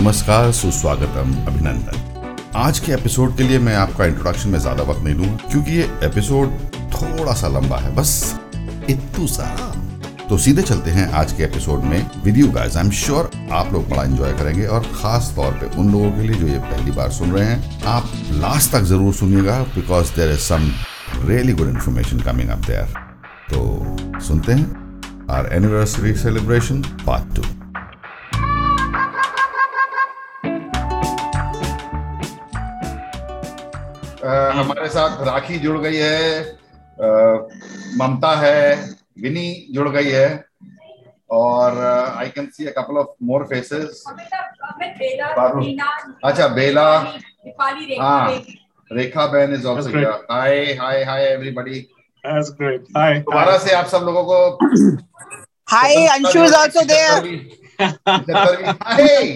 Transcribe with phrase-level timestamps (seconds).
[0.00, 5.14] नमस्कार, सुस्वागतम, अभिनंदन। आज के एपिसोड के लिए मैं आपका इंट्रोडक्शन में ज़्यादा वक्त नहीं
[5.14, 6.52] लूँगा क्योंकि ये एपिसोड
[6.94, 8.12] थोड़ा सा लंबा है, बस
[8.90, 9.44] इतू सा।
[10.28, 13.72] तो सीधे चलते हैं आज के एपिसोड में with you guys I am sure आप
[13.72, 16.90] लोग बड़ा एंजॉय करेंगे और खास तौर पे उन लोगों के लिए जो ये पहली
[16.92, 20.70] बार सुन रहे हैं, आप लास्ट तक ज़रूर सुनिएगा because there is some
[21.26, 22.98] really good information coming up there
[23.52, 27.42] तो सुनते हैं our anniversary celebration part two
[34.60, 36.58] हमारे साथ राखी जुड़ गई है
[37.98, 38.60] ममता है
[39.22, 40.28] विनी जुड़ गई है
[41.38, 44.02] और I can see a couple of more faces
[46.24, 46.88] अच्छा, बेला।
[48.00, 48.42] हाँ
[48.90, 49.90] रेखा बहन is also.
[50.32, 51.86] Hi hi hi everybody
[52.24, 52.80] That's great.
[52.96, 54.38] दोबारा से आप सब लोगों को
[55.68, 57.20] Hi, Anshu is also there.
[57.80, 59.34] 75वीं हाय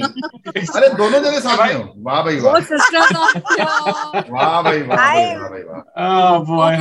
[0.77, 2.55] अरे दोनों जगह साथ में हो। वाह भाई वाह।
[4.31, 6.73] वाह भाई वाह भाई वाह भाई वाह। Oh boy.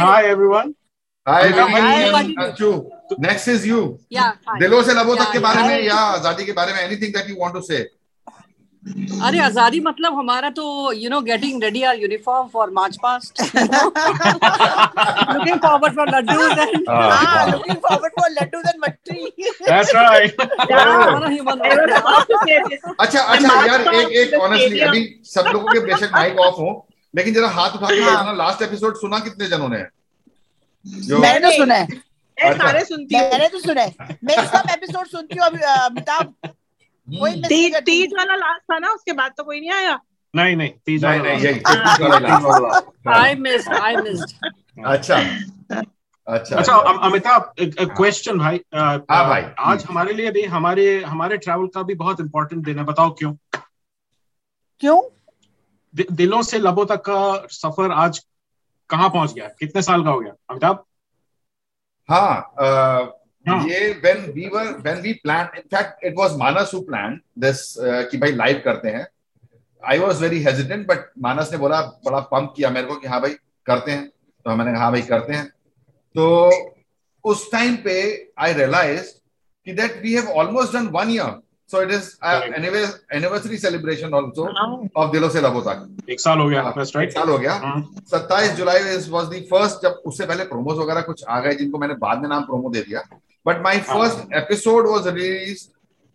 [1.28, 1.74] Hi Welcome.
[1.76, 3.82] Vini next is you
[4.60, 7.36] दिलों से लबों तक के बारे में या आज़ादी के बारे में anything that you
[7.40, 7.78] want to say
[9.26, 13.42] अरे आज़ादी मतलब हमारा तो you know getting ready our uniform for march past
[15.34, 16.88] looking forward for laddoos and
[17.54, 19.20] looking forward for laddus and matri.
[19.68, 20.42] That's right.
[23.00, 26.72] अच्छा अच्छा यार एक एक ऑनेस्टली अभी सब लोगों के बेशक माइक ऑफ़ हो
[27.14, 29.84] लेकिन जरा हाथ उठा के हाँ। बताना लास्ट एपिसोड सुना कितने जनों ने?
[31.20, 31.88] मैंने तो सुना है।
[32.38, 36.34] अच्छा। सारे सुनती हूँ। मैंने तो सुना है। मैं सब एपिसोड सुनती हूँ अभी, अमिताभ।
[37.08, 40.00] हम्म, तीज तीज वाला लास्ट था ना उसके बाद तो कोई नहीं आया।
[40.36, 41.22] नहीं नहीं तीज नहीं।
[43.14, 45.16] आई मिस आई मिस्ड अच्छा
[46.28, 46.74] अच्छा अच्छा
[47.08, 51.96] अमिताभ क्वेश्चन भाई अ, हाँ भाई। आज हमारे लिए भी हमारे हमारे ट्रैवल का भी
[51.96, 53.34] बहुत इंपॉर्टेंट दिन है बताओ क्यों?
[54.80, 55.02] क्यों?
[55.96, 58.26] दि, दिलों से लबों तक का सफ़र आज
[58.90, 59.48] कहाँ पहुँच गया?
[59.60, 60.34] कितने साल का हो गया?
[60.50, 60.84] अमिताभ?
[62.10, 67.20] हाँ हाँ। ये when we were when we plan in fact it was Manas who plan
[67.40, 67.74] this
[68.12, 69.06] कि भाई लाइव करते हैं।
[69.84, 73.22] I was very hesitant but Manas ने बोला बड़ा पंप किया मेरे को कि हाँ
[73.22, 73.36] भाई
[73.68, 74.08] करते हैं।
[74.46, 75.46] तो मैंने कहा हाँ भाई करते हैं।
[76.16, 76.26] तो
[77.26, 77.96] उस टाइम पे
[78.40, 79.12] आई रियलाइज़
[79.68, 82.10] कि that we have almost done one year so it is
[83.16, 84.48] anniversary celebration also
[85.02, 87.54] of दिलों से लबों तक एक साल हो गया हाँ, that's एक साल हो गया।
[87.54, 87.82] हाँ,
[88.12, 91.94] सत्ताईस जुलाई वाज द फ़र्स्ट जब उससे पहले प्रोमोज वगैरह कुछ आ गए जिनको मैंने
[92.00, 93.04] बाद में नाम प्रोमो दे दिया।
[93.46, 95.68] But my first episode was release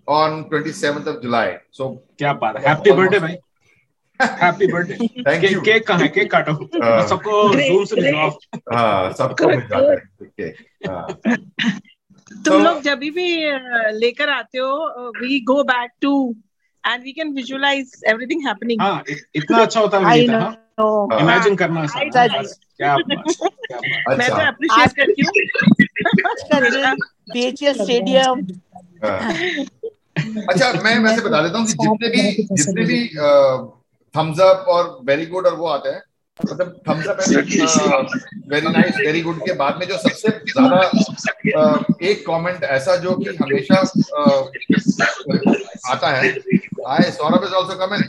[0.08, 3.36] on 27th of July so क्या बात है। हैप्पी बर्थडे भाई।
[4.20, 6.08] Happy birthday thank you cake कहाँ है?
[6.08, 6.52] केक काटो।
[6.84, 8.30] हाँ। सबको जूम से भिजवाओ
[8.74, 10.48] हाँ सबको मिल जाता है है
[10.88, 11.06] हाँ,
[12.46, 13.10] तुम लोग जब भी
[13.98, 16.12] लेकर आते हो we go back to
[16.84, 19.02] and we can visualise everything happening हाँ
[19.34, 21.20] इतना अच्छा होता है विनीता, हाँ?
[21.20, 22.46] इमेजिन करना है। क्या बात
[22.76, 25.32] क्या बात। मैं तो अच्छा अप्रिशिएट करती हूँ।
[27.32, 28.46] बीएचएल स्टेडियम
[29.04, 29.32] हाँ।
[30.48, 33.06] अच्छा मैं वैसे बता देता हूँ कि जितने भी जितने भी
[34.14, 36.02] थम्स अप और वेरी गुड और वो आते हैं
[36.40, 37.18] मतलब thumbs up
[38.48, 40.80] very nice very good के बाद में जो सबसे ज़्यादा
[42.10, 43.80] एक कमेंट ऐसा जो कि हमेशा
[45.92, 46.28] आता है।
[46.88, 48.04] Hi Saurabh is also coming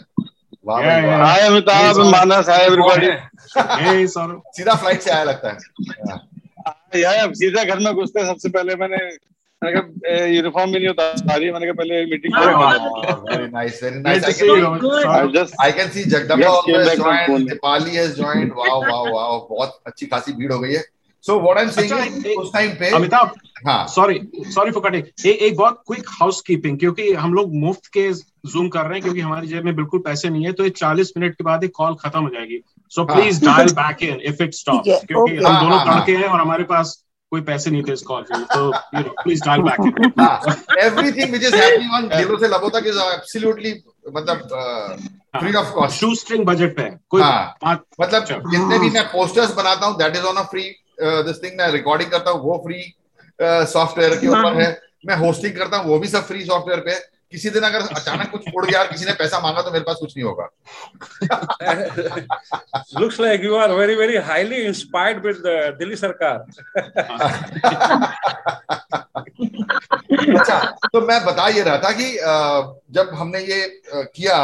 [0.69, 3.07] hi Amitabh Manas hi everybody
[3.57, 4.41] hey Saurabh.
[4.55, 5.57] सीधा फ़्लाइट से आया लगता है।
[6.09, 6.19] हाँ।
[7.33, 9.29] सीधा घर में घुसते सबसे पहले मैंने
[10.35, 11.13] यूनिफॉर्म भी नहीं होता
[11.51, 12.33] मैंने कहा पहले मीटिंग
[19.49, 20.83] बहुत अच्छी खासी भीड़ हो गई है.
[21.29, 23.33] So what I'm saying अच्छा, is एक- उस टाइम पे अमिताभ
[23.67, 24.19] हाँ सॉरी
[24.53, 28.11] सॉरी फॉर कटिंग एक एक बहुत क्विक हाउस कीपिंग क्योंकि हम लोग मुफ़्त के
[28.53, 31.11] जूम कर रहे हैं क्योंकि हमारी जेब में बिल्कुल पैसे नहीं है तो ये चालीस
[31.17, 34.43] मिनट के बाद एक कॉल खत्म हो जाएगी सो हाँ। Please dial back in if
[34.43, 35.45] it stop है, क्योंकि okay.
[35.45, 38.01] हम हाँ, दोनों हाँ, हाँ। लड़के हैं और हमारे पास कोई पैसे नहीं थे इस
[38.01, 40.39] कॉल के तो you know please dial back in हाँ
[40.87, 43.73] everything which is happening on दिलों से लबों तक is absolutely
[44.13, 44.47] मतलब
[45.39, 47.55] free of cost shoestring budget पे है कोई हाँ।
[48.01, 50.63] मतलब। जितने भी मैं पोस्टर्स बनाता हूँ that is on a free
[51.01, 52.81] this thing मैं रिकॉर्डिंग करता हूँ वो फ्री
[53.41, 54.69] सॉफ्टवेयर के ऊपर है।
[55.07, 56.95] मैं होस्टिंग करता हूँ वो भी सब फ्री सॉफ्टवेयर पे।
[57.31, 60.13] किसी दिन अगर अचानक कुछ उड़ गया किसी ने पैसा मांगा तो मेरे पास कुछ
[60.17, 60.49] नहीं होगा।
[63.01, 66.39] Looks like you are very, very highly inspired with the Delhi Sarkar.
[70.29, 70.57] अच्छा
[70.93, 72.07] तो मैं बता ये रहा था कि
[72.95, 74.37] जब हमने ये किया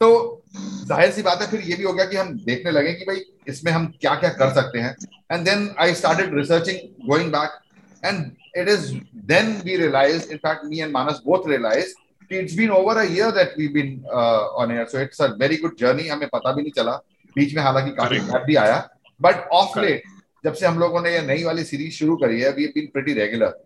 [0.00, 0.42] तो
[0.88, 3.20] ज़ाहिर सी बात है फिर ये भी हो गया कि हम देखने लगे कि भाई
[3.48, 4.94] इसमें हम क्या क्या कर सकते हैं।
[5.32, 7.58] And then I started researching going back
[8.04, 8.24] and
[8.58, 8.86] it is
[9.32, 11.94] then we realise in fact me and Manas both realise
[12.30, 15.56] it's been over a year that we've been uh, on air, so it's a very
[15.62, 16.04] good journey.
[16.08, 16.92] हमें पता भी नहीं चला
[17.36, 18.18] बीच में हालाँकि काफ़ी.
[18.18, 18.76] Gap भी आया।
[19.20, 20.02] बट ऑफ़ लेट
[20.44, 23.12] जब से हम लोगों ने ये नई वाली सीरीज़ शुरू करी है we been pretty
[23.14, 23.56] regular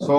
[0.00, 0.16] so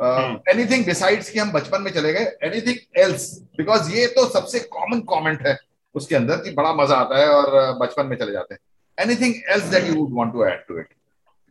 [0.00, 3.24] anything besides कि हम बचपन में चले गए एनीथिंग एल्स
[3.58, 5.56] बिकॉज़ ये तो सबसे कॉमन कमेंट है
[5.94, 9.34] उसके अंदर कि बड़ा मज़ा आता है और uh, बचपन में चले जाते हैं anything
[9.52, 10.88] else that you would want to add to it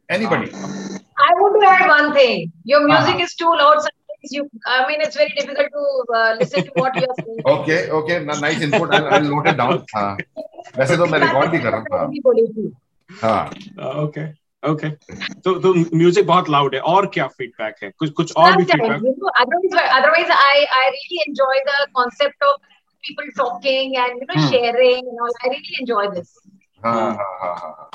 [0.10, 0.52] anybody
[1.26, 2.42] I want to add one thing.
[2.72, 3.24] Your music Uh-huh.
[3.26, 3.80] is too loud.
[3.86, 4.42] Sometimes you,
[4.74, 5.86] I mean, it's very difficult to
[6.18, 7.40] uh, listen to what you are saying.
[7.54, 10.12] Okay okay nice input I will note it down हाँ
[10.78, 12.70] वैसे तो मैं record भी कर रहा हूँ.
[13.10, 14.26] हाँ okay
[14.68, 14.90] okay
[15.46, 17.90] तो तो म्यूज़िक बहुत लाउड है। और क्या फीडबैक है?
[18.00, 19.02] कुछ कुछ और भी feedback
[19.96, 22.58] otherwise I I really enjoy the concept of
[23.04, 26.34] people talking and you know sharing and all I really enjoy this
[26.86, 27.90] हाँ हाँ हाँ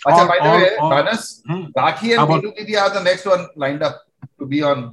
[0.00, 1.42] अच्छा by the way Manas
[1.78, 4.04] Rakhi and Meenu दीदी are the next one lined up
[4.38, 4.84] to be on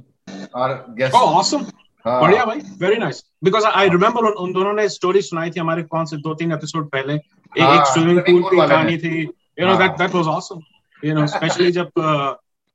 [0.56, 1.66] our guest oh awesome
[2.04, 6.04] बढ़िया भाई very nice because I remember उन दोनों ने स्टोरी सुनाई थी हमारे कौन
[6.04, 9.28] से दो तीन एपिसोड पहले एक स्विमिंग पूल की कहानी थी।
[9.60, 10.60] You know that that was awesome.
[11.04, 12.34] You know specially जब uh,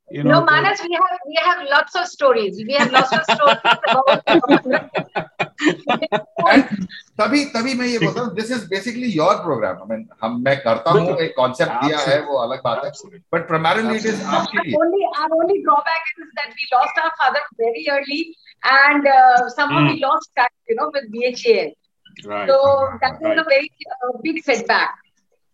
[0.10, 2.60] you No, know Manas, we have we have lots of stories.
[2.68, 4.08] We have lots of stories about.
[6.52, 6.86] and
[7.22, 10.56] तभी तभी मैं ये बोलता हूँ this is basically your program I mean हम मैं
[10.68, 12.92] करता हूँ। एक कॉन्सेप्ट दिया है वो अलग बात है.
[13.34, 17.12] बट प्राइमरली इट इज़ आपके लिए only our only drawback is that we lost our
[17.24, 18.22] father very early,
[18.76, 19.92] and uh, somehow Hmm.
[19.94, 21.60] we lost touch, you know, with BHA.
[22.30, 22.50] Right.
[22.50, 22.62] So
[23.02, 23.42] that Right.
[23.42, 24.96] a very uh, big setback.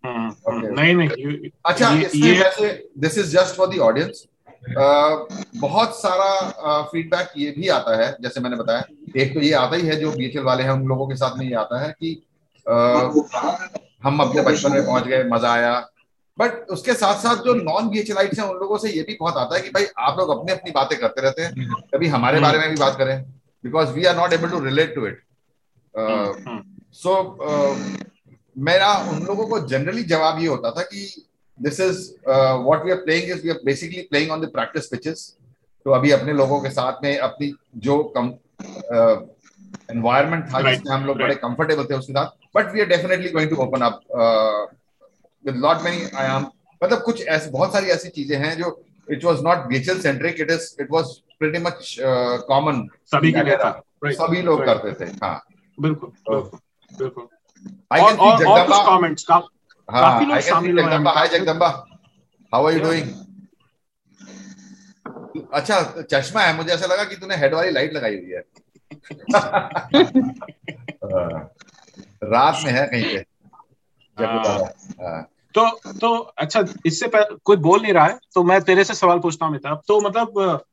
[0.03, 0.67] Hmm, Okay.
[0.67, 4.23] हम्म, नहीं नहीं अच्छा इसमें this is just for the audience
[5.59, 8.83] बहुत सारा feedback ये भी आता है जैसे मैंने बताया।
[9.21, 11.45] एक तो ये आता ही है जो बीएचएल वाले हैं उन लोगों के साथ में
[11.45, 12.11] ये आता है कि
[12.65, 12.73] अ,
[14.03, 15.73] हम अपने बचपन में पहुँच गए मज़ा आया।
[16.37, 19.37] बट उसके साथ साथ जो नॉन बी बीएचएलाइट्स हैं उन लोगों से ये भी बहुत
[19.37, 22.59] आता है कि भाई आप लोग अपनी अपनी बातें करते रहते हैं। कभी हमारे बारे
[22.59, 23.21] में भी बात करें
[23.63, 25.21] because we are not able to relate to it
[25.93, 26.61] hmm,
[26.93, 27.13] so
[28.55, 31.05] मेरा उन लोगों को जनरली जवाब ये होता था कि
[31.59, 35.25] this is what we are playing is we are basically playing on the practice pitches
[35.85, 37.53] तो अभी अपने लोगों के साथ में अपनी
[37.87, 38.33] जो कम
[39.91, 41.25] एनवायरनमेंट था Right, जिसमें हम लोग right.
[41.25, 43.99] बड़े कंफर्टेबल थे उसके साथ but we are definitely going to open up
[45.45, 46.45] with lot many I am
[46.81, 48.69] मतलब कुछ ऐसे बहुत सारी ऐसी चीज़ें हैं जो
[49.07, 51.95] it was not BHL centric it is it was pretty much
[52.47, 54.17] common सभी के लिए था Right.
[54.17, 54.65] सभी लोग.
[54.65, 55.35] करते थे हाँ
[55.77, 56.11] बिल्कुल
[56.91, 57.27] बिल्कुल
[57.91, 60.99] और और और कुछ कमेंट्स का हाँ काफ़ी लोग I can see शामिल हुए हैं
[61.15, 61.67] hi Jagdamba
[62.53, 63.07] how are you doing
[65.53, 65.81] अच्छा
[66.11, 68.43] चश्मा है मुझे ऐसा लगा कि तूने हेड वाली लाइट लगाई हुई है।
[72.23, 73.25] रात में है कहीं पे।
[74.17, 75.21] हाँ।
[75.55, 75.69] तो
[76.01, 79.53] तो अच्छा इससे कोई बोल नहीं रहा है तो मैं तेरे से सवाल पूछता हूँ
[79.53, 80.63] अमिताभ तो मतलब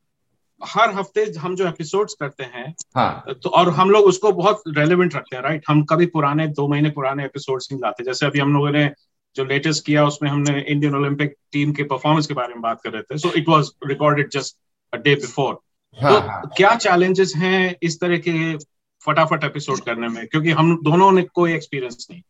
[0.60, 5.14] हर हफ़्ते हम जो एपिसोड्स करते हैं हाँ। तो और हम लोग उसको बहुत रेलेवेंट
[5.14, 8.52] रखते हैं राइट हम कभी पुराने दो महीने पुराने एपिसोड्स नहीं लाते। जैसे अभी हम
[8.54, 8.90] लोगों ने
[9.36, 12.90] जो लेटेस्ट किया उसमें हमने इंडियन ओलंपिक टीम के परफॉर्मेंस के बारे में बात कर
[12.90, 14.56] रहे थे। So it was recorded just
[14.92, 18.56] a day before तो हाँ। क्या चैलेंजेस हैं इस तरह के
[19.02, 20.26] फटाफट एपिसोड करने में?
[20.26, 22.20] क्योंकि हम दोनों ने कोई एक्सपीरियंस नहीं।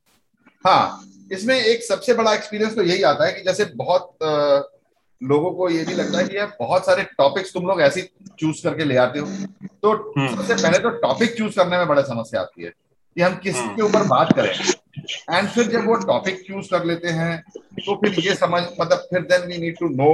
[0.64, 4.16] हाँ इसमें एक सबसे बड़ा एक्सपीरियंस तो यही आता है कि जैसे बहुत
[5.22, 8.08] लोगों को ये भी लगता है कि यार बहुत सारे टॉपिक्स तुम लोग ऐसे
[8.40, 9.26] चूज़ करके ले आते हो।
[9.82, 12.70] तो हम्म। सबसे पहले तो टॉपिक चूज़ करने में बड़ा समस्या आती है
[13.16, 14.52] कि हम किस हम्म। ऊपर बात करें।
[15.30, 19.20] एंड फिर जब वो टॉपिक चूज़ कर लेते हैं तो फिर ये समझ मतलब फिर
[19.32, 20.12] then we need to know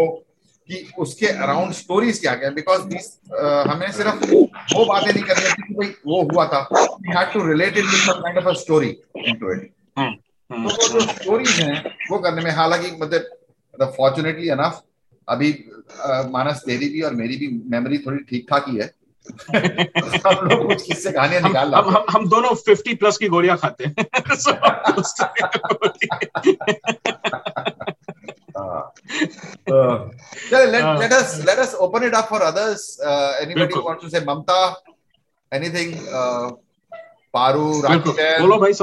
[0.68, 3.06] कि उसके अराउंड स्टोरीज क्या क्या। बिकॉज़ दिस
[3.70, 4.24] हमें सिर्फ़
[4.74, 7.84] वो बातें नहीं करनी होती कि भाई वो हुआ था। We have to relate it
[7.84, 8.88] with some kind of a story
[9.18, 10.12] into it hmm,
[10.50, 13.30] तो वो जो स्टोरीज हैं वो करने में हालाँकि मतलब
[13.74, 14.82] मतलब फॉर्चुनेटली अनफ
[15.28, 15.64] अभी
[16.00, 18.94] आ, मानस तेरी भी और मेरी भी मेमोरी थोड़ी ठीक ठाक ही है।
[20.26, 20.72] हम लोग
[21.12, 23.94] गाने निकाल हम, हम, हम दोनों फिफ्टी प्लस की गोलियाँ खाते हैं।
[34.26, 34.82] ममता
[35.52, 35.94] एनीथिंग
[37.34, 38.78] पारू राकेश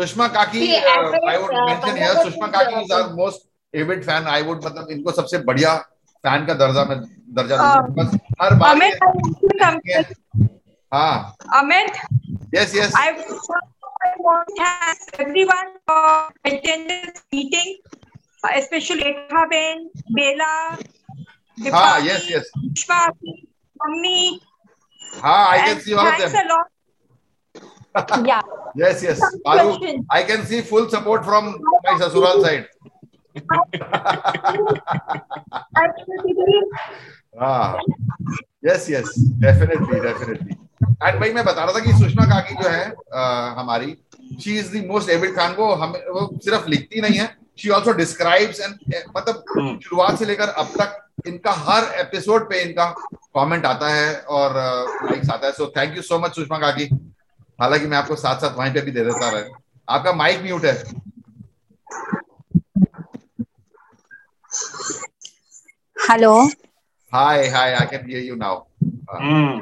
[0.00, 5.76] सुषमा काकी uh, सुषमा काकी most avid fan I would मतलब इनको सबसे बढ़िया
[6.24, 6.98] फ़ैन का दर्जा में
[7.34, 7.56] दर्जा
[8.42, 8.76] हर बार
[10.92, 11.34] हाँ।
[12.54, 12.92] Yes yes
[30.62, 32.68] full support from my ससुराल साइड
[37.40, 37.78] हाँ।
[38.64, 40.56] Yes yes definitely definitely
[41.02, 43.96] and भाई मैं बता रहा था कि सुषमा काकी जो है uh, हमारी
[44.44, 47.92] she is the most avid Khan को हम वो सिर्फ़ लिखती नहीं है शी ऑल्सो
[47.92, 48.74] डिस्क्राइब्स एंड
[49.16, 52.84] मतलब हम्म। शुरुआत से लेकर अब तक इनका हर एपिसोड पे इनका
[53.36, 54.52] कमेंट आता है और
[55.04, 56.84] लाइक्स आता है। So thank you so much Sushma काकी।
[57.60, 59.44] हालाँकि मैं आपको साथ साथ वहीं पे भी दे देता रहे।
[59.88, 60.84] आपका माइक म्यूट है।
[65.97, 66.33] Hello
[67.13, 68.61] hi hi I can hear you now
[69.13, 69.61] hmm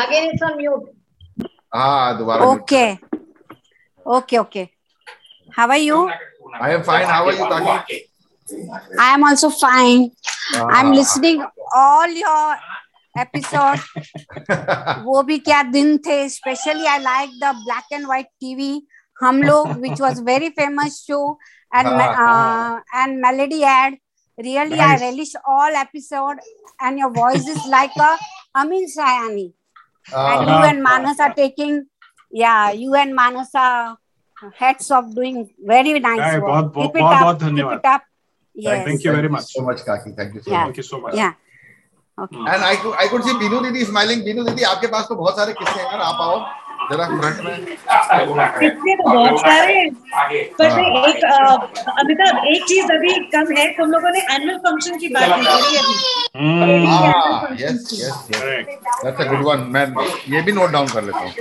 [0.00, 0.82] Again, it's on mute.
[1.74, 2.84] हाँ दोबारा mute okay
[4.06, 4.66] okay okay
[5.58, 7.06] how are you I am fine.
[7.12, 7.98] How are you, Taki?
[9.00, 10.10] I am also fine
[10.56, 10.94] I am Ah.
[10.94, 11.42] Listening
[11.76, 12.56] all your
[13.14, 18.72] episode वो भी क्या दिन थे specially I like the black and white TV
[19.22, 21.20] हम लोग which was very famous show
[21.75, 21.87] And
[22.95, 23.99] and melody ad
[24.45, 24.93] really nice.
[24.93, 26.39] i relish all episode
[26.85, 28.07] and your voice is like a
[28.61, 29.43] amin sayani
[30.21, 31.75] and you Ah, and manas are taking
[32.39, 35.37] yeah you and manas are heads of doing
[35.73, 38.09] very nice Hey, work बहुत- keep बहुत- it up बहुत keep it up
[38.55, 39.45] yes Thank you very much.
[39.57, 40.15] so much, Kaki.
[40.21, 40.57] Thank you so Yeah.
[40.57, 40.65] much.
[40.65, 41.15] Thank you so much.
[41.21, 41.37] yeah
[42.17, 44.25] okay And I could I could see Binu दीदी smiling.
[44.31, 46.35] Binu दीदी आपके पास तो बहुत सारे किस्से हैं यार आप आओ
[46.91, 47.53] जरा फ्रंट में
[48.67, 49.75] इसलिए तो बहुत सारे
[50.59, 51.23] पर हाँ। मैं एक
[51.95, 55.77] अमिताभ एक चीज़ अभी कम है तुम लोगों ने एनुअल फ़ंक्शन की बात नहीं करी
[55.77, 55.95] अभी
[57.61, 58.19] yes.
[58.29, 58.69] correct.
[59.03, 59.65] That's a good one.
[59.73, 59.85] मैं
[60.29, 61.31] ये भी नोट डाउन कर लेता हूँ.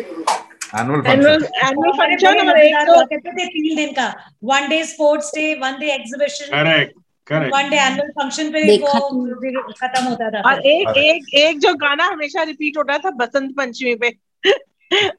[0.80, 4.08] एनुअल एनुअल फ़ंक्शन और एक तो करते थे तीन दिन का
[4.44, 6.92] one day sports day one day exhibition Correct.
[7.26, 7.54] Correct.
[7.54, 12.06] One day annual function पे वो खत्म होता था और एक एक एक जो गाना
[12.12, 14.10] हमेशा रिपीट होता था बसंत पंचमी पे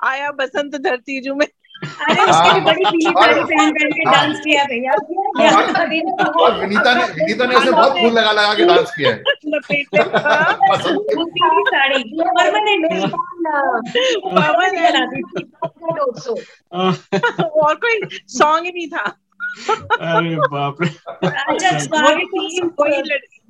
[0.03, 1.47] आया बसंत धरती जू में।
[1.83, 4.91] अरे उसकी भी बड़ी पीली साड़ी पहन पहन के डांस किया भैया।
[6.41, 9.15] और विनीता ने विनीता ने उसे बहुत फूल लगा लगा के डांस किया है.
[9.45, 10.03] लपेटे।
[11.15, 12.83] वो पीली साड़ी परमानेंट
[14.35, 16.35] पवन also.
[17.63, 17.99] और कोई
[18.37, 19.03] सॉन्ग ही नहीं था।
[20.13, 20.89] अरे बाप रे।
[21.27, 21.69] अच्छा
[22.05, 22.25] वही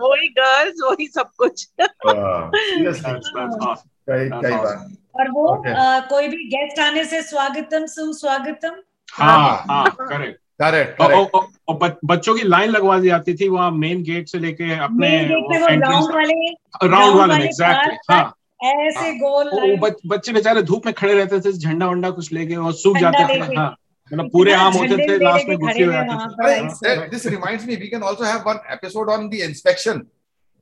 [0.01, 3.03] वही गर्ल्स वही सब कुछ। हाँ, seriously.
[3.03, 3.89] That's, that's awesome.
[4.10, 4.77] कई कई बार.
[5.15, 5.74] और वो Okay.
[5.75, 8.75] अ, कोई भी गेस्ट आने से स्वागतम सुस्वागतम
[9.13, 11.00] हाँ हाँ करेक्ट Correct.
[11.01, 14.72] और, और, और बच्चों की लाइन लगवा दी जाती थी वहाँ मेन गेट से लेके
[14.79, 16.50] अपने वो राउंड वाले
[16.89, 18.24] राउंड वाले वाले एग्जैक्टली हाँ
[18.65, 22.10] ऐसे हाँ। गोल वो- वो बच, बच्चे बेचारे धूप में खड़े रहते थे झंडा वंडा
[22.20, 23.70] कुछ लेके और सूख जाते थे हाँ
[24.12, 27.89] मतलब पूरे आम होते थे लास्ट में गुस्से हो जाते थे। this reminds me we
[27.93, 30.01] can also have one episode on the inspection.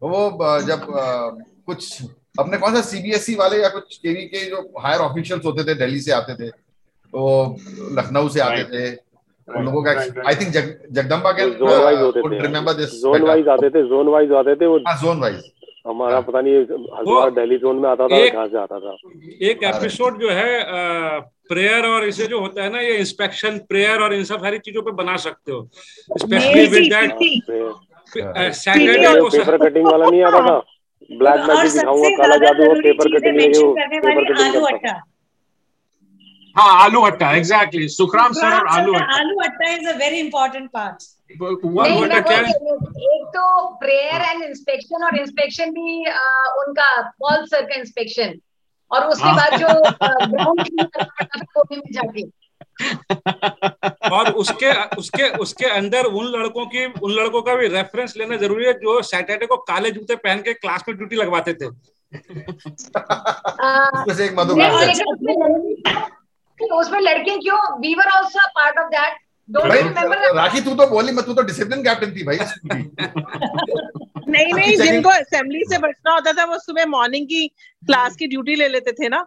[0.01, 2.01] वो जब uh, कुछ
[2.35, 6.00] अपने कौन सा सीबीएसई वाले या कुछ टीवी के जो हायर ऑफिशियल्स होते थे दिल्ली
[6.01, 7.21] से आते थे तो
[7.97, 8.83] लखनऊ से आते थे
[9.47, 9.91] उन लोगों का.
[10.27, 10.51] आई थिंक
[10.91, 14.55] जगदम्बा के जोन वाइज होते थे। रिमेंबर दिस जोन वाइज आते थे जोन वाइज आते
[14.55, 15.51] थे वो जोन वाइज
[15.88, 18.95] हमारा पता नहीं दिल्ली जोन में आता था कहाँ से आता था।
[19.50, 21.19] एक एपिसोड जो है
[21.50, 24.81] प्रेयर और इसे जो होता है ना ये इंस्पेक्शन प्रेयर और इन सब सारी चीज़ों
[24.81, 25.67] पे बना सकते हो।
[26.17, 27.11] स्पेशली विद दैट
[28.55, 30.61] सैटरडे को पेपर कटिंग वाला नहीं आता था?
[31.10, 35.01] ब्लैक मैजिक दिखाऊँगा सबसे काला जादू और पेपर कटिंग लेके वो पेपर कटिंग आलू करता
[36.55, 40.70] हाँ। आलू अट्टा एग्जैक्टली सुखराम सर और आलू अट्टा आलू अट्टा is a very important
[40.70, 41.03] part
[41.41, 41.50] मैं
[42.31, 42.41] है?
[42.41, 42.75] हूँ,
[43.12, 46.00] एक तो प्रेयर एंड इंस्पेक्शन और इंस्पेक्शन भी
[46.62, 46.89] उनका
[47.20, 48.34] पॉल सर का इंस्पेक्शन
[48.91, 49.67] और उसके हाँ। बाद जो
[50.27, 50.62] ग्राउंड
[52.01, 52.31] क्लीन
[54.12, 58.65] और उसके उसके उसके अंदर उन लड़कों की उन लड़कों का भी रेफरेंस लेना ज़रूरी
[58.65, 61.65] है जो सैटरडे को काले जूते पहन के क्लास में ड्यूटी लगवाते थे।
[66.74, 67.80] उसमें एक लड़की- क्यों?
[67.80, 69.18] We were also part of that
[69.50, 72.38] don't भाई रिमेंबर राखी तू तो बोली मत तू तो डिसिप्लिन कैप्टन थी भाई।
[74.30, 77.51] नहीं नहीं जिनको असेंबली से बचना होता था वो सुबह मॉर्निंग की
[77.86, 79.25] क्लास की ड्यूटी ले लेते थे ना।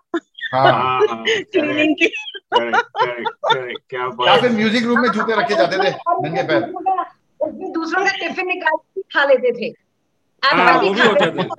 [0.54, 5.90] क्लीनिंग की। करेक्ट करेक्ट करेक्ट क्या बात फिर म्यूज़िक रूम में जूते रखे जाते थे
[6.28, 6.60] नंगे पैर।
[7.70, 9.84] दूसरों का टिफ़िन निकाल के खा लेते थे।
[10.44, 10.78] हाँ,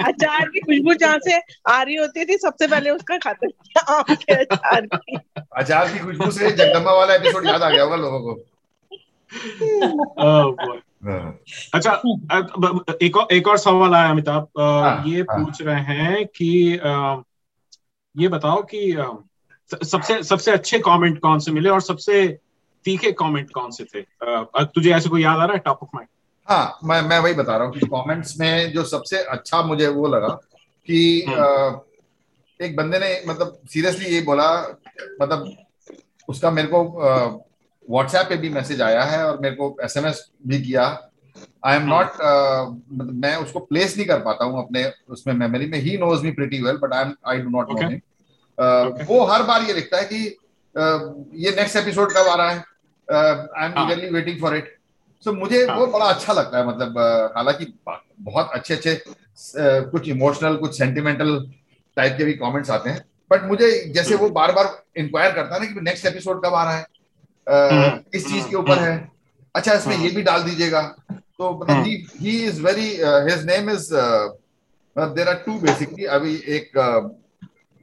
[0.08, 3.48] अचार की खुशबू जहाँ से आ रही होती थी सबसे पहले उसका खाते
[4.12, 5.18] के अचार की।
[5.58, 8.44] अचार की खुशबू से जगदम्बा वाला एपिसोड याद आ गया होगा लोगों को।
[10.20, 10.78] Oh, boy.
[11.06, 11.40] हाँ।
[11.74, 11.92] अच्छा
[13.02, 16.80] एक और एक और सवाल आया अमिताभ। हाँ, ये हाँ। पूछ रहे हैं कि
[18.18, 18.96] ये बताओ कि
[19.86, 22.28] सबसे सबसे अच्छे कमेंट कौन से मिले और सबसे
[22.86, 24.02] तीखे कमेंट कौन से थे?
[24.66, 25.60] तुझे ऐसे कोई याद आ रहा है?
[25.60, 26.10] टॉप ऑफ़ माइंड
[26.48, 30.08] हाँ मैं मैं वही बता रहा हूँ कि कमेंट्स में जो सबसे अच्छा मुझे वो
[30.08, 30.28] लगा
[30.88, 31.20] कि
[32.62, 34.62] एक बंदे ने मतलब सीरियसली ये बोला
[35.22, 35.56] मतलब
[36.30, 36.84] उसका मेरे को
[37.90, 41.12] व्हाट्सएप पे भी मैसेज आया है और मेरे को एसएमएस भी किया
[41.66, 42.22] आई एम नॉट
[43.24, 45.78] मैं उसको प्लेस नहीं कर पाता हूँ अपने उसमें मेमोरी में.
[45.80, 49.44] He knows me pretty well but I am I do not know him वो हर
[49.44, 50.20] बार ये लिखता है कि
[50.76, 51.00] uh,
[51.36, 52.58] ये नेक्स्ट एपिसोड कब आ रहा है?
[52.58, 53.74] I am.
[53.84, 54.74] Eagerly waiting for it
[55.26, 57.74] so मुझे हाँ। वो बड़ा अच्छा लगता है मतलब uh, हालाँकि
[58.22, 61.38] बहुत अच्छे अच्छे uh, कुछ इमोशनल कुछ सेंटिमेंटल
[61.98, 63.06] टाइप के भी कमेंट्स आते हैं.
[63.32, 66.64] बट मुझे जैसे वो बार बार इंक्वायर करता है ना कि नेक्स्ट एपिसोड कब आ
[66.64, 66.84] रहा है?
[66.84, 69.12] Uh, हम्म, किस चीज़ के हम्म, ऊपर है?
[69.56, 70.82] अच्छा इसमें। ये भी डाल दीजिएगा.
[71.40, 72.90] तो मतलब हम्म। He he is very
[73.30, 73.94] his name is
[75.16, 77.00] there are two basically अभी एक uh,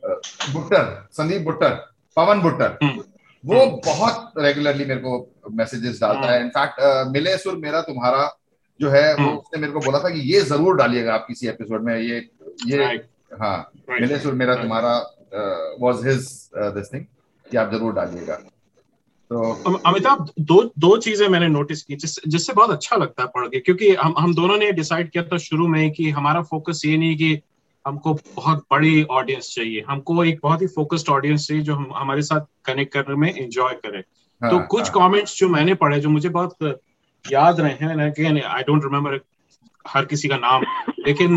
[0.02, 1.74] uh, बुट्टर संदीप बुट्टर
[2.16, 3.02] पवन बुट्टर हम्म।
[3.44, 6.80] वो हम्म। बहुत रेगुलरली मेरे को मैसेजेस डालता है। इनफैक्ट
[7.12, 8.28] मिले सुर मेरा तुम्हारा
[8.80, 11.48] जो है वो हम्म। उसने मेरे को बोला था कि ये ज़रूर डालिएगा आप किसी
[11.48, 12.28] एपिसोड में ये
[12.66, 12.84] ये
[13.40, 13.70] हाँ.
[13.90, 14.54] मिले सुर मेरा.
[14.54, 14.96] तुम्हारा
[15.80, 17.04] वाज हिज दिस थिंग
[17.50, 18.38] कि आप ज़रूर डालिएगा
[19.32, 23.46] तो अमिताभ दो दो चीज़ें मैंने नोटिस की जिस, जिससे बहुत अच्छा लगता है पढ़
[23.48, 26.96] के क्योंकि हम हम दोनों ने डिसाइड किया था शुरू में कि हमारा फोकस ये
[26.96, 27.40] नहीं कि
[27.86, 32.22] हमको बहुत बड़ी ऑडियंस चाहिए हमको एक बहुत ही फोकस्ड ऑडियंस चाहिए जो हम हमारे
[32.22, 36.08] साथ कनेक्ट करने में एंजॉय करे। हाँ, तो कुछ हाँ, कमेंट्स जो मैंने पढ़े जो
[36.08, 36.80] मुझे बहुत
[37.30, 39.20] याद रहे हैं अगेन आई डोंट रिमेम्बर
[39.88, 40.62] हर किसी का नाम
[41.06, 41.36] लेकिन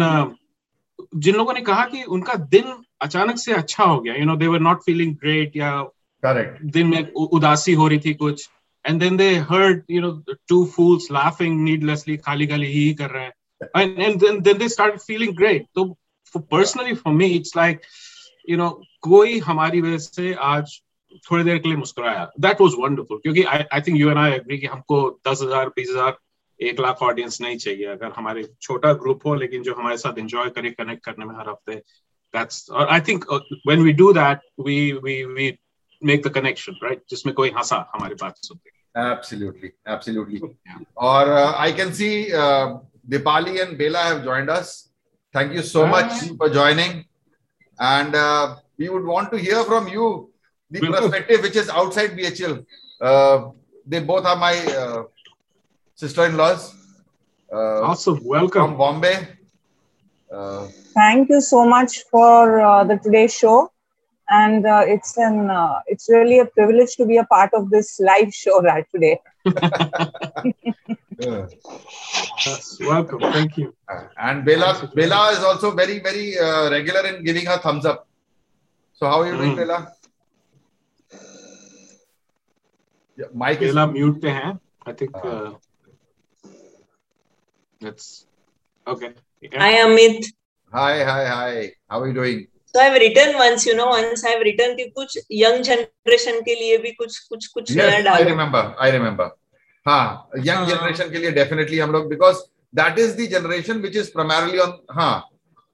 [1.15, 2.63] जिन लोगों ने कहा कि उनका दिन
[3.01, 5.83] अचानक से अच्छा हो गया you know they were not feeling great या
[6.25, 8.47] करेक्ट दिन में उदासी हो रही थी कुछ।
[8.85, 10.11] And then they heard you know
[10.49, 13.33] two fools laughing needlessly खाली खाली ही कर रहे हैं।
[13.77, 15.93] And and then then they start feeling great तो
[16.35, 17.81] personally for me it's like
[18.47, 18.69] you know
[19.01, 20.79] कोई हमारी वजह से आज
[21.29, 24.57] थोड़ी देर के लिए मुस्कुराया। दैट वाज वंडरफुल क्योंकि I think you and I agree
[24.57, 26.17] कि हमको दस हज़ार, बीस हज़ार,
[26.59, 30.49] एक लाख ऑडियंस नहीं चाहिए। अगर हमारे छोटा ग्रुप हो, लेकिन जो हमारे साथ एंजॉय
[30.49, 31.75] करे कनेक्ट करने में हर हफ़्ते
[32.33, 35.49] दैट्स और I think when we do that we we we
[36.10, 40.38] make the connection right जिसमें कोई हंसा हमारी बात सुन के Absolutely, absolutely.
[41.08, 42.78] Or uh, I can see uh,
[43.12, 44.72] Dipali and Bela have joined us.
[45.32, 47.04] Thank you so much for joining.
[47.78, 50.08] And uh, we would want to hear from you
[50.70, 50.98] the Bilkul.
[50.98, 52.66] perspective which is outside BHL.
[53.00, 53.50] Uh,
[53.86, 55.04] they both are my uh,
[55.94, 56.66] sister-in-laws
[57.52, 59.26] uh, awesome welcome from Bombay.
[60.32, 63.72] Uh, Thank you so much for uh, the today's show,
[64.29, 67.99] and uh, it's an uh, it's really a privilege to be a part of this
[67.99, 69.19] live show right today.
[71.17, 71.47] Yeah.
[72.81, 73.21] welcome.
[73.21, 73.73] Thank you.
[74.17, 78.07] And bela bela is also very very uh, regular in giving her thumbs up.
[78.93, 79.55] So how are you doing mm.
[79.55, 79.77] Bella?
[79.77, 79.95] bela
[83.15, 83.93] yeah, mic bela is...
[83.93, 85.53] mute pe hain i think uh, uh
[87.79, 88.25] that's
[88.87, 89.13] okay.
[89.41, 89.59] Yeah.
[89.59, 90.25] hi amit.
[90.71, 91.71] Hi hi hi.
[91.89, 92.47] How are you doing?
[92.75, 96.77] So I've written once, you know, once I've written कि कुछ young generation के लिए
[96.77, 98.75] भी कुछ कुछ कुछ नया Yes, I डालो remember.
[98.77, 99.29] I remember.
[99.87, 102.41] हाँ, young generation के लिए definitely हम लोग because
[102.73, 104.73] that is the generation which is primarily on.
[104.91, 105.23] हाँ,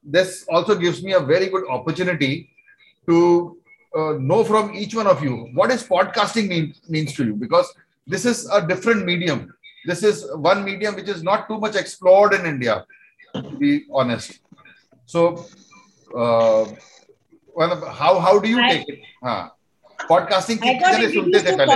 [0.04, 2.52] this also gives me a very good opportunity
[3.10, 3.58] to
[3.98, 7.74] uh, know from each one of you what is podcasting mean, means to you because
[8.06, 9.52] this is a different medium.
[9.88, 12.86] This is one medium which is not too much explored in India,
[13.34, 14.40] to be honest.
[15.08, 15.48] So,
[16.16, 16.66] uh,
[17.56, 19.00] well, how how do you I- take it?
[19.24, 19.40] हाँ,
[20.10, 21.76] podcasting I कितने सुनते थे to पहले?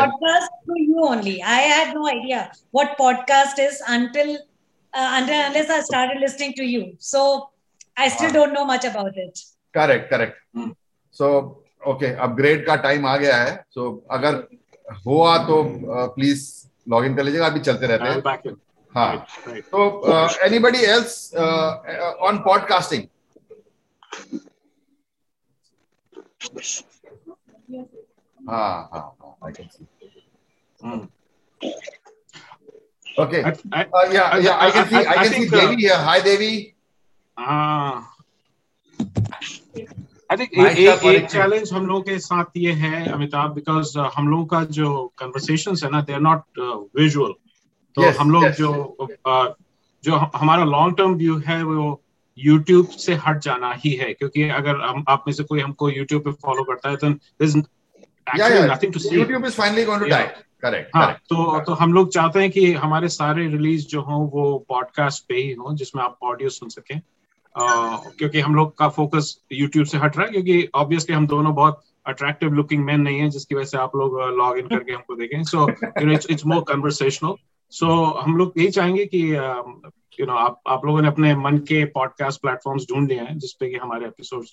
[0.65, 1.35] through you only.
[1.43, 6.63] I had no idea what podcast is until uh, until unless I started listening to
[6.63, 6.83] you.
[6.99, 7.25] So
[7.97, 8.37] I still Ah.
[8.39, 9.45] don't know much about it.
[9.73, 10.73] Correct correct
[11.15, 11.27] so
[11.91, 14.35] okay upgrade का time आ गया है सो अगर
[15.05, 15.61] हुआ तो
[16.15, 16.43] please
[16.89, 18.55] log in कर लीजिएगा अभी चलते रहते हैं
[18.95, 19.25] हाँ
[19.71, 19.81] तो
[20.45, 23.03] एनीबडी एल्स ऑन पॉडकास्टिंग
[28.49, 29.85] हाँ हाँ हाँ I can see
[30.79, 31.07] Mm.
[33.17, 33.39] Okay.
[33.43, 34.97] I, I, Uh, yeah, I- yeah, I can see.
[34.97, 35.97] I, can see uh, Devi here.
[36.07, 36.51] Hi, Devi.
[37.37, 38.11] हाँ
[40.31, 44.45] आई थिंक एक एक चैलेंज हम लोगों के साथ ये है अमिताभ बिकॉज़ हम लोगों
[44.53, 46.59] का जो कन्वर्सेशन है ना दे आर नॉट
[46.99, 47.33] विजुअल
[47.97, 48.71] तो हम लोग जो
[49.01, 49.47] uh,
[50.03, 51.89] जो हमारा लॉन्ग टर्म व्यू है वो
[52.37, 56.23] यूट्यूब से हट जाना ही है क्योंकि अगर हम आप में से कोई हमको यूट्यूब
[56.23, 57.55] पे फॉलो करता है तो there's
[58.27, 58.65] Yeah, actually yeah.
[58.65, 60.21] nothing to see YouTube is finally going to Yeah.
[60.21, 60.43] die.
[60.61, 60.89] Correct.
[60.95, 61.11] हाँ.
[61.29, 65.35] तो तो हम लोग चाहते हैं कि हमारे सारे रिलीज़ जो हों वो पॉडकास्ट पे
[65.35, 66.99] ही हों जिसमें आप ऑडियो सुन सकें
[67.55, 71.83] क्योंकि हम लोग का फोकस यूट्यूब से हट रहा है क्योंकि ऑब्वियसली हम दोनों बहुत
[72.07, 75.43] अट्रैक्टिव लुकिंग मैन नहीं है जिसकी वजह से आप लोग लॉग इन करके हमको देखें
[75.43, 77.35] so you know it's it's more conversational
[77.73, 79.21] so हम लोग यही चाहेंगे कि
[80.19, 83.69] यू नो आप आप लोगों ने अपने मन के पॉडकास्ट प्लेटफॉर्म्स ढूंढ लिए हैं जिसपे
[83.69, 84.45] कि हमारे एपिसोड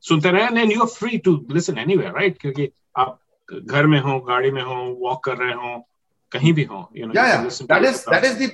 [0.00, 3.20] सुनते रहे। And you are free to listen anywhere right क्योंकि आप
[3.64, 5.88] घर में हो गाड़ी में हो वॉक कर रहे हो
[6.32, 7.12] कहीं भी हो you know.
[7.12, 8.48] That is that is the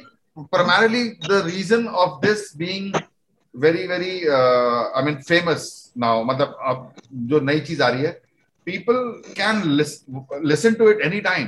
[0.57, 2.92] primarily the reason of this being
[3.55, 5.62] very very uh, I mean famous
[6.05, 6.24] now.
[6.24, 8.22] मतलब अब जो नई चीज़ आ रही है
[8.64, 8.94] people
[9.38, 9.62] can
[10.44, 11.46] listen to it any time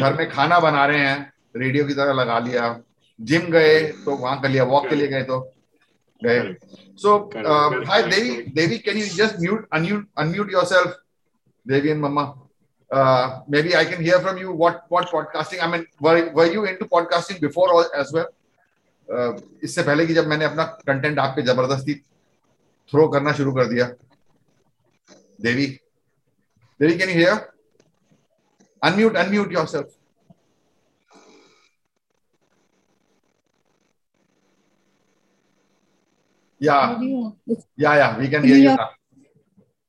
[0.00, 2.82] घर में खाना बना रहे हैं रेडियो की तरह लगा लिया
[3.18, 5.40] जिम गए तो वहाँ कर लिया वॉक के लिए गए तो
[6.22, 6.54] गए।
[7.02, 7.16] So
[7.88, 11.02] hi Devi Devi can you just mute unmute unmute yourself
[11.66, 12.32] Devi and mamma
[12.90, 15.60] uh, maybe I can hear from you what what podcasting.
[15.62, 17.68] I mean, were were you into podcasting before
[18.00, 18.26] as well?
[19.08, 21.94] Uh, इससे पहले कि जब मैंने अपना content आप पे ज़बरदस्ती
[22.92, 23.86] throw करना शुरू कर दिया।
[25.40, 25.66] Devi
[26.80, 27.40] Devi can you hear
[28.82, 29.88] unmute unmute yourself
[36.62, 36.98] Yeah.
[37.76, 38.90] Yeah, yeah, we can hear you now.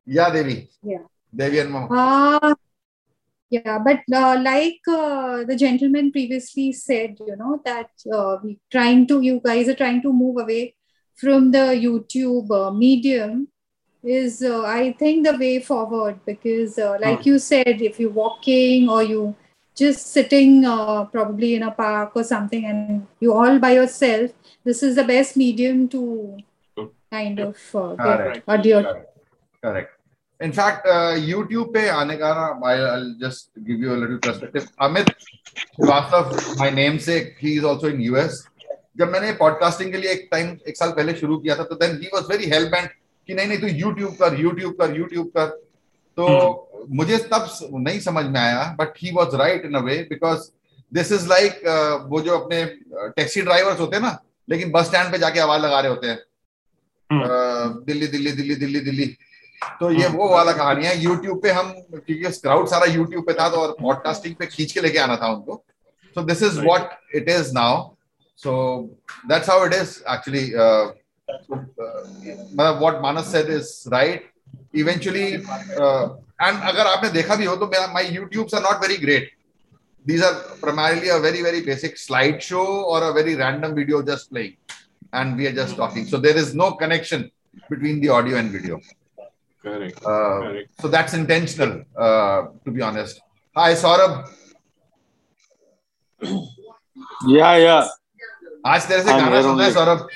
[0.06, 0.70] Yeah, Devi.
[0.82, 1.06] Yeah.
[1.36, 1.88] Devi and Mama.
[1.96, 2.56] Uh,
[3.50, 9.06] yeah but uh, like uh, the gentleman previously said you know that uh, we trying
[9.12, 10.74] to you guys are trying to move away
[11.24, 13.48] from the youtube uh, medium
[14.04, 17.30] is uh, i think the way forward because uh, like Hmm.
[17.30, 19.22] you said if you're walking or you
[19.84, 20.64] just sitting
[21.14, 24.32] probably in a park or something and you all by yourself
[24.64, 26.02] this is the best medium to
[27.14, 28.44] kind of uh, Correct.
[28.48, 28.82] audio
[29.64, 29.92] Correct.
[30.40, 34.18] In fact, uh, YouTube पे आने का ना I'll, I'll just give you a little
[34.18, 34.66] perspective.
[34.82, 35.12] Amit
[35.78, 38.42] Srivastava, my namesake, he is also in US.
[38.98, 41.96] जब मैंने podcasting के लिए एक time एक साल पहले शुरू किया था तो then
[42.02, 42.90] he was very hell bent
[43.28, 45.48] कि नहीं नहीं तू YouTube कर YouTube कर YouTube कर
[46.18, 46.96] तो hmm.
[46.96, 50.50] मुझे तब नहीं समझ में आया but he was right in a way because
[50.94, 51.62] this is like
[52.10, 52.66] वो जो अपने
[53.16, 56.18] टैक्सी ड्राइवर्स होते हैं ना लेकिन बस स्टैंड पे जाके आवाज़ लगा रहे होते हैं
[56.18, 56.24] अ,
[57.86, 59.06] दिल्ली दिल्ली दिल्ली दिल्ली दिल्ली।
[59.80, 63.50] तो ये वो वाला कहानी है। यूट्यूब पे हम क्योंकि क्राउड सारा यूट्यूब पे था
[63.50, 65.64] तो और पॉडकास्टिंग पे खींच के लेके आना था उनको।
[66.16, 66.60] So this is.
[66.60, 67.90] What it is now
[68.40, 68.56] so
[69.30, 70.46] that's how it is actually
[72.56, 74.32] मतलब what Manas said is right
[74.76, 79.32] eventually and अगर आपने देखा भी हो तो मेरा my YouTubes are not very great
[80.06, 84.56] these are primarily a very very basic slideshow or a very random video just playing.
[85.14, 87.24] And we are just talking so there is no connection
[87.72, 88.80] between the audio and video
[89.64, 89.98] Correct.
[90.06, 90.70] uh, Correct.
[90.82, 91.74] so that's intentional
[92.06, 93.22] uh, to be honest
[93.56, 94.16] hi saurabh
[97.30, 97.76] या या
[98.72, 99.74] आज तेरे से गाना सुन रहे हैं.
[99.74, 100.08] Saurabh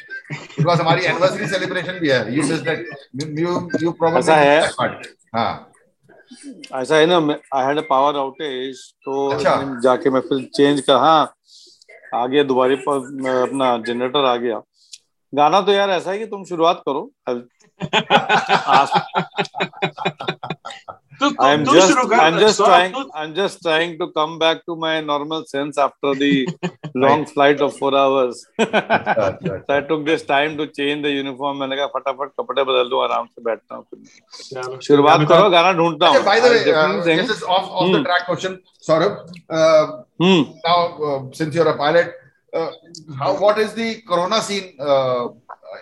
[0.57, 2.87] because हमारी एनिवर्सरी सेलिब्रेशन भी है you miss that
[3.39, 4.61] you you probably ऐसा है?
[5.35, 5.71] हाँ
[6.81, 7.17] ऐसा है ना
[7.55, 11.19] I had a power outage तो अच्छा। जाके मैं फिर चेंज कर हाँ
[12.15, 14.61] आ गया दोबारा पर अपना जनरेटर आ गया
[15.35, 17.35] गाना तो यार ऐसा है कि तुम शुरुआत करो। I
[21.53, 25.01] am just I am just trying I am just trying to come back to my
[25.01, 26.21] normal sense after the
[27.03, 28.65] long flight of four hours so
[29.75, 31.55] I took this time to change the uniform.
[31.59, 33.83] मैंने कहा फटाफट कपड़े बदल लूँ आराम से बैठता हूँ
[34.87, 37.17] शुरुआत करो गाना ढूंढता हूँ। Okay, by the way, I'll definitely uh, sing.
[37.17, 38.05] this is off off the Hmm.
[38.05, 39.15] track question, Saurabh.
[42.53, 42.71] Uh,
[43.19, 45.27] how what is the corona scene uh,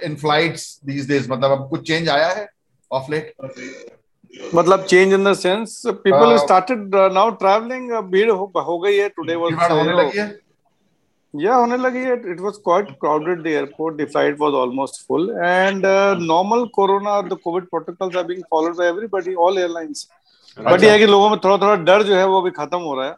[0.01, 1.27] in flights these days?
[1.29, 2.47] मतलब अब कुछ change आया है
[2.91, 3.27] off late?
[4.55, 9.09] मतलब change in the sense people Uh, started now travelling भीड़ हो, हो गई है
[9.09, 10.27] टुडे वाज होने लगी है?
[11.33, 15.29] या होने लगी है it was quite crowded the airport the flight was almost full
[15.43, 15.85] and
[16.21, 20.07] normal corona the COVID protocols are being followed by everybody all airlines
[20.57, 20.83] but.
[20.83, 23.07] ये है कि लोगों में थोड़ा थोड़ा डर जो है वो भी खत्म हो रहा
[23.07, 23.15] है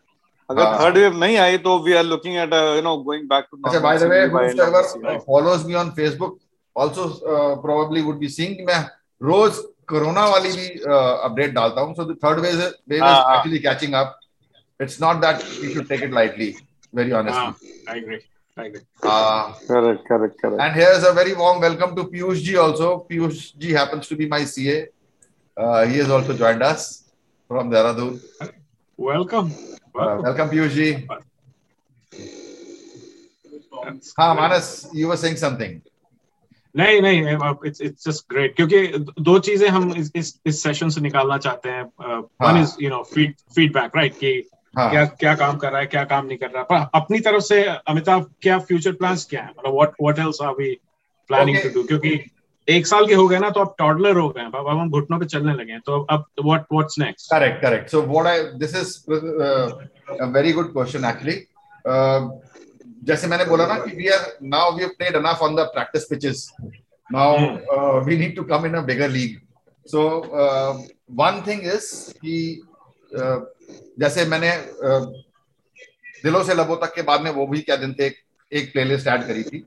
[0.49, 3.47] अगर हाँ। थर्ड वेव नहीं आई तो we are looking at you know going back
[3.51, 6.37] to अच्छा, by the way, whoever uh, follows me on Facebook
[6.83, 8.79] also uh, probably would be seeing कि मैं
[9.31, 11.95] रोज कोरोना वाली भी अपडेट डालता हूँ.
[11.95, 13.35] So the third wave is, wave is हाँ, हाँ.
[13.37, 14.15] actually catching up.
[14.79, 16.49] It's not that you should take it lightly,
[16.93, 17.39] very honestly.
[17.39, 17.55] हाँ,
[17.89, 18.19] I agree.
[18.57, 18.83] I agree.
[19.03, 22.91] Uh, correct correct correct And here's a very warm welcome to Piyush ji also.
[23.09, 24.77] Piyush ji happens to be my CA.
[25.57, 26.87] Uh, he has also joined us
[27.47, 28.19] from Dehradun.
[28.97, 29.51] Welcome.
[29.97, 31.07] Uh, welcome, Piyush ji.
[34.17, 35.81] हाँ, Manas, you were saying something.
[36.75, 37.21] नहीं नहीं
[37.65, 38.87] it's it's just great क्योंकि
[39.21, 41.83] दो चीज़ें हम इस इस, इस सेशन से निकालना चाहते हैं।
[42.41, 42.57] One.
[42.61, 44.33] Is you know feed feedback right कि
[44.77, 47.19] हाँ। क्या क्या काम कर रहा है क्या काम नहीं कर रहा है। पर अपनी
[47.19, 49.49] तरफ़ से अमिताभ क्या फ्यूचर प्लान्स क्या है?
[49.59, 50.69] मतलब what what else are we
[51.27, 52.15] planning to do क्योंकि
[52.67, 55.19] एक साल के हो गए ना तो आप टॉडलर हो गए हैं अब हम घुटनों
[55.19, 58.75] पे चलने लगे हैं तो अब what what's next correct correct so what I this
[58.75, 58.95] is
[60.21, 61.35] a very good question actually
[63.03, 66.03] जैसे मैंने बोला ना कि we are now we have played enough on the practice
[66.03, 66.47] pitches
[67.09, 69.39] now we need to come in a bigger league
[69.85, 70.03] so
[71.21, 72.61] one thing is कि
[73.11, 73.39] uh,
[73.99, 74.51] जैसे मैंने
[74.87, 75.01] uh,
[76.23, 78.11] दिलों से लबों तक के बाद में वो भी क्या दिन थे
[78.51, 79.65] एक प्लेलिस्ट ऐड करी थी।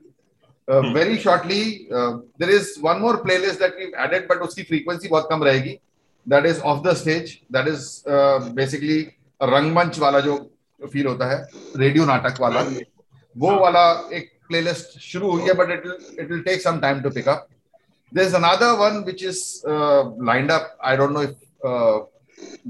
[0.93, 5.43] Very shortly there is one more playlist that we added but उसकी फ्रीक्वेंसी बहुत कम
[5.43, 5.77] रहेगी.
[6.25, 7.87] That is of the stage that is
[8.55, 8.99] basically
[9.43, 10.37] रंगमंच वाला जो
[10.79, 11.45] फील होता है
[11.77, 12.61] रेडियो नाटक वाला.
[13.35, 15.83] वो वाला एक प्लेलिस्ट शुरू हुई है but it
[16.19, 17.47] it will take some time to pick up
[18.11, 20.63] there's another one which is uh, lined up.
[20.83, 21.35] I don't know if
[21.69, 21.99] uh,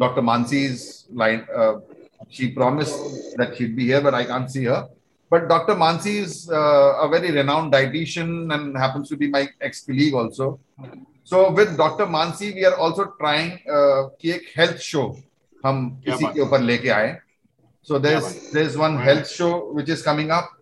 [0.01, 0.83] dr mansi's
[1.21, 1.73] line uh,
[2.29, 2.99] she promised
[3.37, 4.81] that she'd be here but i can't see her.
[5.30, 10.14] but dr mansi is uh, a very renowned dietitian and happens to be my ex-colleague
[10.14, 10.58] also
[11.24, 15.06] so with dr mansi we are also trying uh, कि एक health show
[15.64, 17.16] हम इसी के ऊपर लेके आए
[17.88, 20.56] so there's there's one health show which is coming up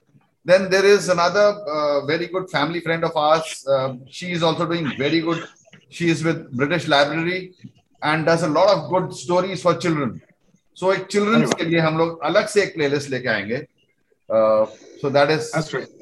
[0.45, 1.47] then there is another
[1.77, 3.67] uh, very good family friend of ours.
[3.67, 5.43] Uh, she is also doing very good.
[5.89, 7.55] She is with British Library
[8.03, 10.21] and does a lot of good stories for children.
[10.75, 13.67] So एक children's के लिए हम लोग अलग से एक playlist लेके आएंगे.
[14.30, 14.66] Uh,
[15.02, 15.50] so that is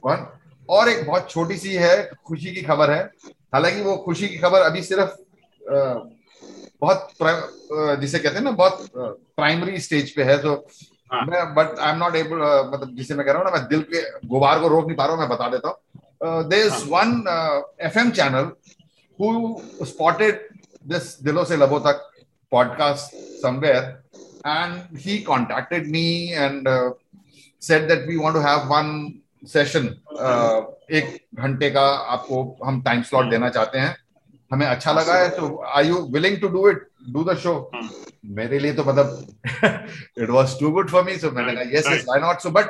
[0.01, 0.25] one.
[0.69, 1.95] और एक बहुत छोटी सी है
[2.27, 3.03] खुशी की खबर है।
[3.53, 5.11] हालाँकि वो खुशी की खबर अभी सिर्फ़
[5.61, 5.97] uh,
[6.81, 10.51] बहुत uh, जिसे कहते हैं ना बहुत प्राइमरी स्टेज पे है तो
[11.13, 12.37] मैं but I am not able
[12.73, 15.05] मतलब जिसे मैं कह रहा हूँ ना मैं दिल के गुबार को रोक नहीं पा
[15.05, 17.23] रहा हूँ मैं बता देता हूँ। There is one
[17.81, 18.51] F M channel
[19.19, 20.47] who spotted
[20.87, 22.09] this दिलों से लबों तक
[22.51, 23.83] podcast somewhere
[24.47, 26.67] and he contacted me and
[27.61, 28.87] said that we want to have one
[29.47, 29.85] session
[30.97, 33.95] एक घंटे का आपको हम टाइम स्लॉट देना चाहते हैं।
[34.51, 37.53] हमें अच्छा लगा है तो I you willing to do it do the show
[38.25, 39.07] मेरे लिए तो मतलब
[40.19, 42.69] it was too good for me so मैंने कहा yes yes why not so but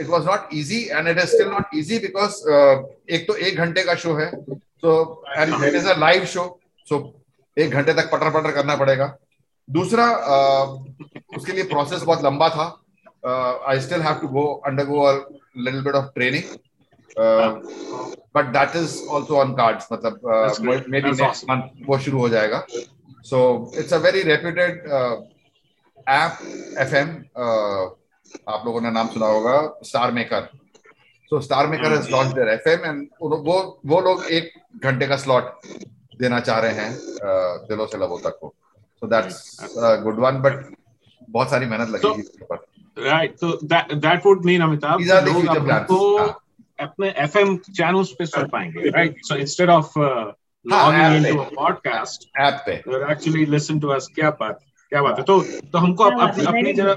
[0.00, 2.40] it was not easy and it is still not easy because
[3.14, 6.46] एक तो एक घंटे का शो है so and it is a live show
[6.88, 7.02] so
[7.56, 9.16] एक घंटे तक पटर पटर करना पड़ेगा।
[9.68, 12.64] दूसरा uh, उसके लिए प्रोसेस बहुत लंबा था।
[13.26, 15.12] I still have to go undergo a
[15.58, 16.44] little bit of training
[18.36, 20.20] but that is also on cards मतलब
[20.60, 22.66] मे बी नेक्स्ट मंथ वो शुरू हो जाएगा.
[23.24, 25.22] So it's a very reputed uh,
[26.06, 26.40] app,
[26.84, 27.12] FM.
[27.34, 27.84] Uh,
[28.48, 30.48] आप लोगों ने नाम सुना होगा Star Maker
[31.30, 33.56] so Star Maker has launch their FM and वो
[33.86, 35.66] वो लोग एक घंटे का स्लॉट
[36.20, 38.54] देना चाह रहे हैं uh, दिलों से लबों तक को.
[39.02, 39.56] So that's
[40.02, 40.64] good one but
[41.28, 42.44] बहुत सारी मेहनत लगेगी इसके
[42.96, 45.88] राइट तो that would mean Amitabh These are the future plans.
[45.88, 46.16] तो
[46.78, 52.26] अपने एफएम चैनल्स पे सुन पाएँगे राइट सो इंस्टेड ऑफ़ हाँ, logging into a podcast
[52.40, 54.06] app पे। or actually listen to us.
[54.14, 54.58] क्या बात
[54.92, 55.40] क्या बात है। तो
[55.72, 56.94] तो हमको अप, अपनी अपनी जरा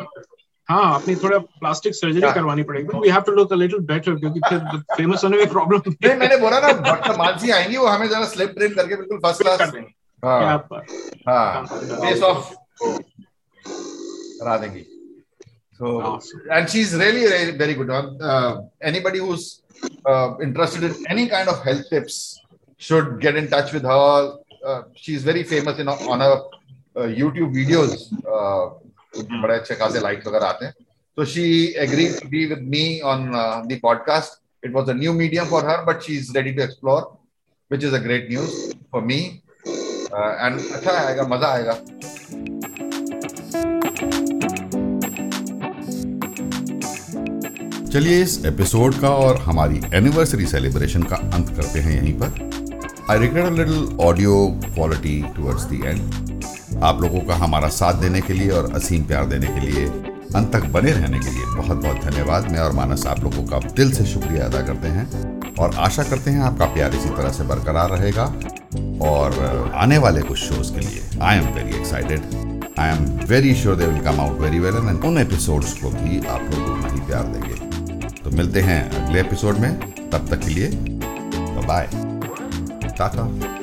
[0.69, 4.15] हाँ अपनी थोड़ा प्लास्टिक सर्जरी हाँ। करवानी पड़ेगी। We have to look a little better
[4.15, 4.59] क्योंकि फिर
[4.95, 8.53] फ़ेमस होने में प्रॉब्लम नहीं मैंने बोला ना डॉक्टर मानसी आएँगी वो हमें जरा स्लिप
[8.57, 9.81] ट्रेन करके बिल्कुल फ़र्स्ट क्लास क्या
[10.23, 10.85] हाँ। बात।
[11.27, 11.65] हाँ।
[12.01, 12.53] फेस ऑफ़
[14.39, 14.85] करा देंगी।
[15.78, 19.62] so and she's really very, very good uh, anybody who's
[20.06, 22.40] uh, interested in any kind of health tips
[22.76, 26.36] should get in touch with her uh, she's very famous in on her
[26.96, 28.64] uh, youtube videos uh,
[29.14, 30.74] बड़े अच्छे खासे likes वगैरह आते हैं
[31.16, 35.12] so she agreed to be with me on uh, the podcast it was a new
[35.12, 37.18] medium for her but she's ready to explore
[37.68, 38.54] which is a great news
[38.90, 42.85] for me uh, and अच्छा आएगा मजा आएगा
[47.91, 53.17] चलिए इस episode का और हमारी anniversary celebration का अंत करते हैं यहीं पर। I
[53.17, 54.33] a little audio
[54.65, 59.25] quality towards the end आप लोगों का हमारा साथ देने के लिए और असीम प्यार
[59.25, 59.85] देने के लिए,
[60.35, 63.59] अंत तक बने रहने के लिए बहुत बहुत धन्यवाद। मैं और मानस आप लोगों का
[63.69, 67.43] दिल से शुक्रिया अदा करते हैं और आशा करते हैं आपका प्यार इसी तरह से
[67.43, 68.25] बरकरार रहेगा।
[69.07, 73.75] और आने वाले कुछ शोज़ के लिए I am very excited I am very sure
[73.75, 76.99] they will come out very well and उन एपिसोड्स को भी आप लोग उतना ही
[76.99, 77.66] प्यार देंगे।
[78.27, 80.69] तो मिलते हैं अगले एपिसोड में। तब तक के लिए
[81.67, 81.89] बाय
[82.97, 83.56] टाटा।